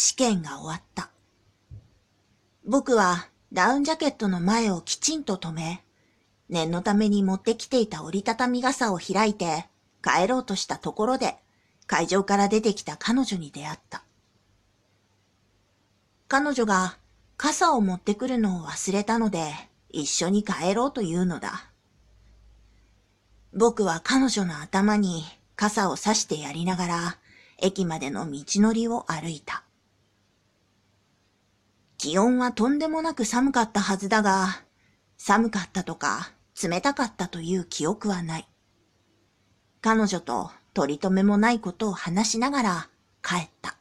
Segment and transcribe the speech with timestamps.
[0.00, 1.10] 試験が終わった。
[2.64, 5.82] 僕はダウンジャケットの前をきちんと止め、
[6.48, 9.66] 念のために持ってきていた折りたたみ傘を開いて
[10.00, 11.34] 帰ろうとしたところで
[11.88, 14.04] 会場から出てきた彼女に出会った。
[16.28, 16.96] 彼女が
[17.36, 19.52] 傘を持ってくるのを忘れたので
[19.88, 21.72] 一緒に帰ろうというのだ。
[23.52, 25.24] 僕は彼女の頭に
[25.56, 27.18] 傘を差してやりながら
[27.60, 29.57] 駅までの道のりを歩いた。
[32.08, 34.62] 気温はとんでもなく寒かったはずだが、
[35.18, 38.48] 寒かったとか冷たかったという記憶はない。
[39.82, 42.88] 彼女と取り留めもないことを話しながら
[43.22, 43.76] 帰った。